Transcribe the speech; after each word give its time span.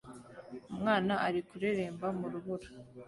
Umwana 0.71 1.13
ari 1.27 1.39
kureremba 1.49 2.07
mu 2.19 2.25
rubura 2.31 2.67